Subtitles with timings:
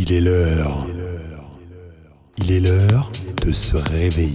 [0.00, 0.86] Il est l'heure.
[2.36, 3.10] Il est l'heure
[3.44, 4.30] de se réveiller.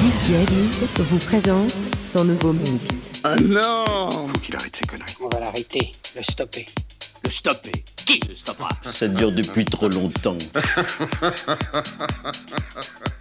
[0.00, 0.32] DJ
[1.00, 3.10] vous présente son nouveau mix.
[3.24, 5.14] Ah non Faut qu'il arrête ses conneries.
[5.20, 6.66] On va l'arrêter, le stopper.
[7.24, 8.70] Le stopper Qui le stoppera?
[8.80, 10.38] Ça dure depuis trop longtemps.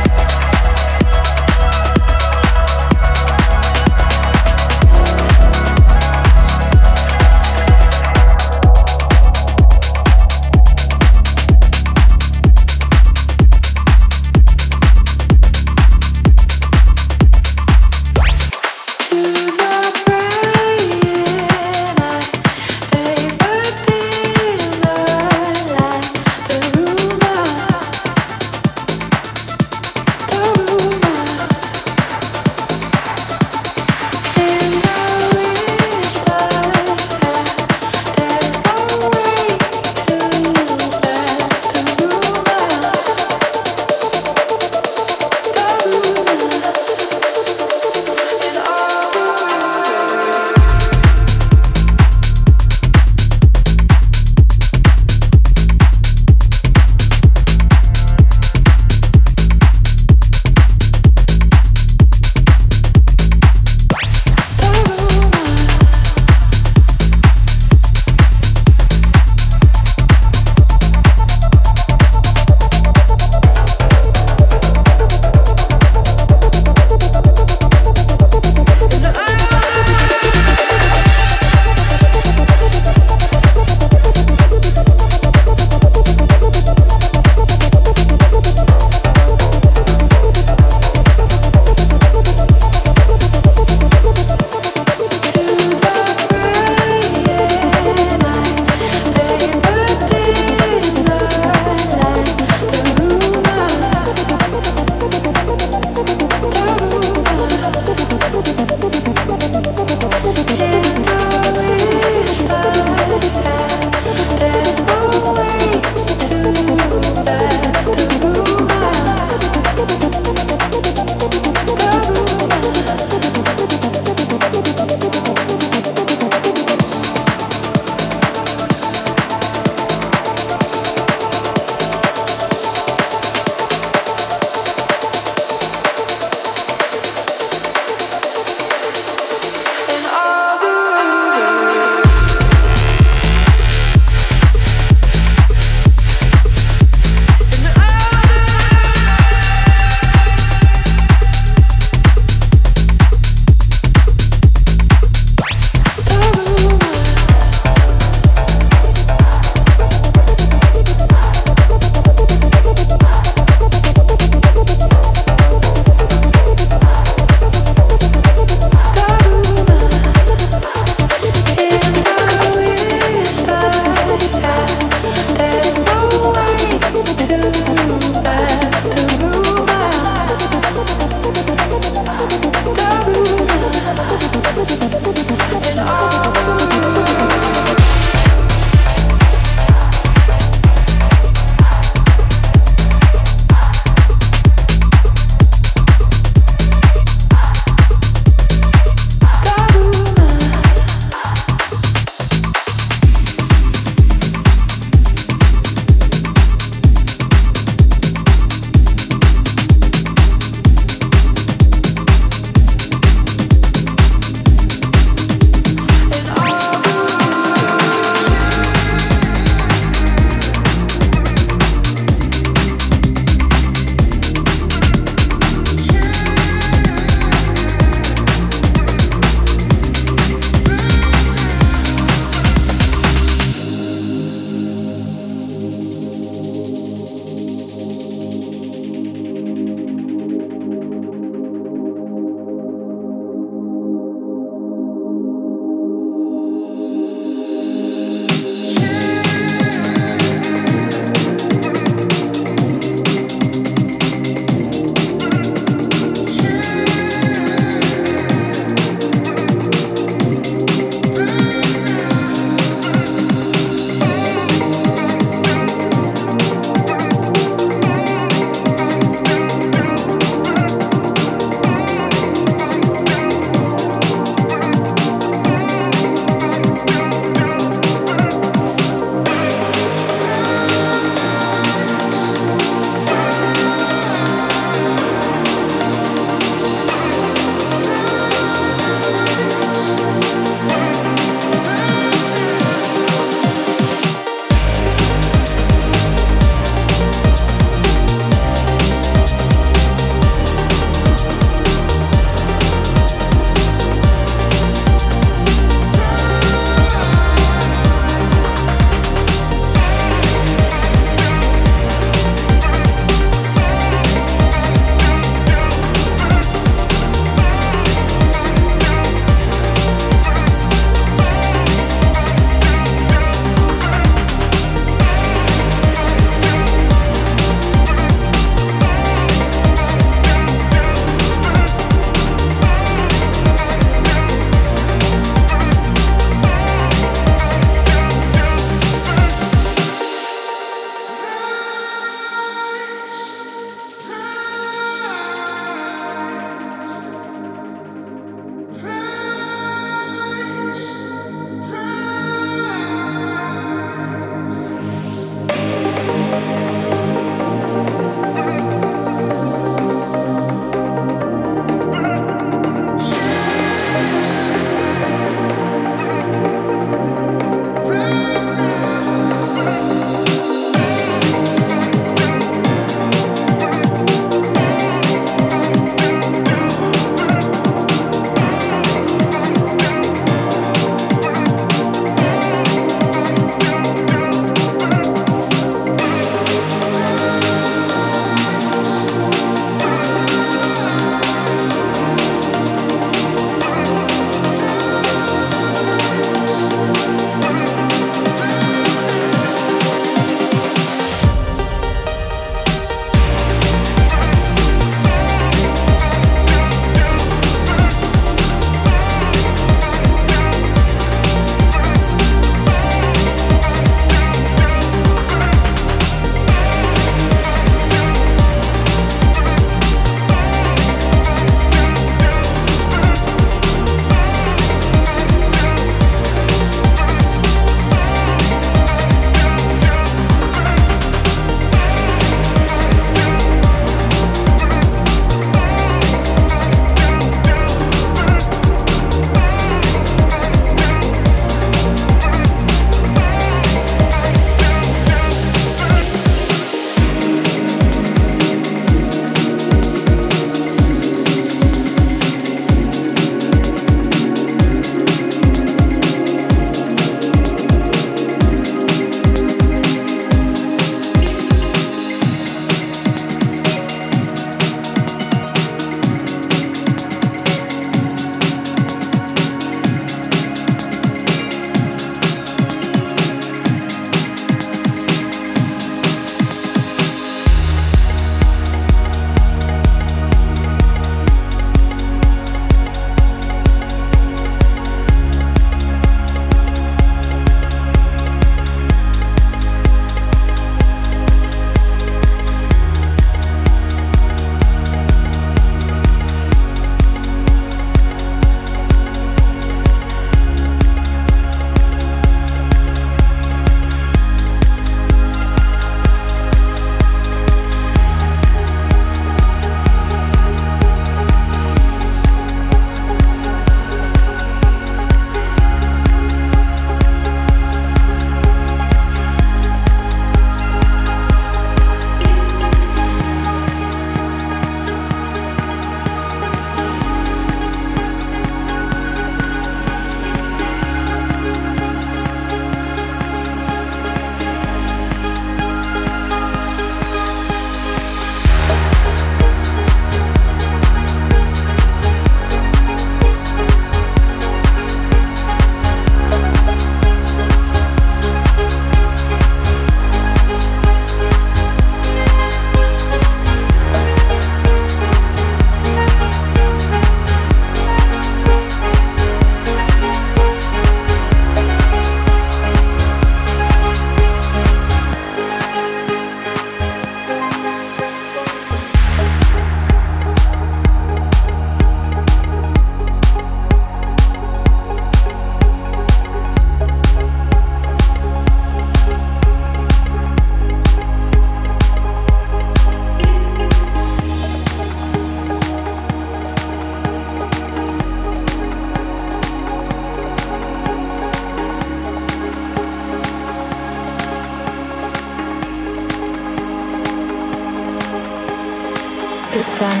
[599.84, 600.00] sun,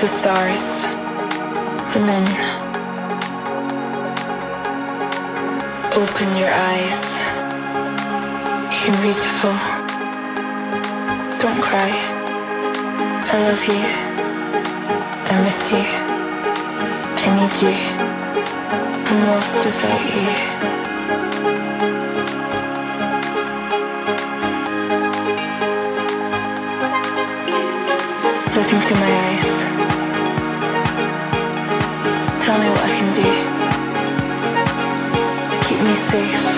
[0.00, 0.66] the stars,
[1.92, 2.26] the moon.
[6.00, 7.02] Open your eyes.
[8.82, 9.56] You're beautiful.
[11.42, 11.92] Don't cry.
[13.32, 13.82] I love you.
[15.30, 15.84] I miss you.
[17.24, 17.74] I need you.
[19.08, 20.77] I'm lost without you.
[28.58, 29.50] Look into my eyes.
[32.42, 33.28] Tell me what I can do.
[35.68, 36.57] Keep me safe.